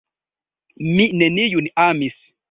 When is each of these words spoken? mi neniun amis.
mi 0.95 1.05
neniun 1.17 1.67
amis. 1.89 2.17